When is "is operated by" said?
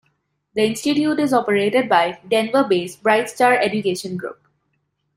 1.19-2.19